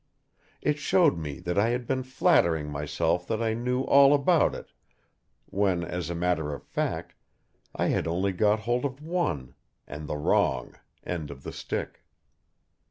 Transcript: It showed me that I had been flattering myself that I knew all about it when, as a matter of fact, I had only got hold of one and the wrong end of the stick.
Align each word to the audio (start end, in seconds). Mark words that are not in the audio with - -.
It 0.63 0.79
showed 0.79 1.15
me 1.15 1.37
that 1.41 1.59
I 1.59 1.69
had 1.69 1.85
been 1.85 2.01
flattering 2.01 2.71
myself 2.71 3.27
that 3.27 3.39
I 3.39 3.53
knew 3.53 3.81
all 3.83 4.15
about 4.15 4.55
it 4.55 4.71
when, 5.45 5.83
as 5.83 6.09
a 6.09 6.15
matter 6.15 6.55
of 6.55 6.63
fact, 6.63 7.13
I 7.75 7.89
had 7.89 8.07
only 8.07 8.31
got 8.31 8.61
hold 8.61 8.83
of 8.83 9.03
one 9.03 9.53
and 9.85 10.07
the 10.09 10.17
wrong 10.17 10.73
end 11.03 11.29
of 11.29 11.43
the 11.43 11.53
stick. 11.53 12.03